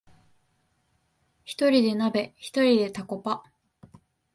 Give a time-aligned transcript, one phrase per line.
[1.43, 3.43] ひとりで鍋、ひとりでタコパ